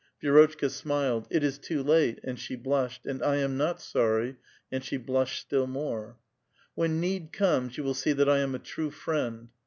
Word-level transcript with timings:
Vierotclika 0.19 0.71
smiled, 0.71 1.29
''It 1.29 1.43
is 1.43 1.59
too 1.59 1.83
late," 1.83 2.19
and 2.23 2.39
she 2.39 2.55
blushed, 2.55 3.05
"and 3.05 3.21
I 3.21 3.35
am 3.35 3.55
not 3.55 3.77
sorrv"; 3.77 4.35
and 4.71 4.83
she 4.83 4.97
blusheil 4.97 5.27
still 5.27 5.67
more." 5.67 6.17
When 6.73 6.99
need 6.99 7.31
comes, 7.31 7.75
vou 7.75 7.83
will 7.83 7.93
see 7.93 8.15
tliat 8.15 8.27
I 8.27 8.39
am 8.39 8.55
a 8.55 8.65
true 8.65 8.89
friend." 8.89 9.49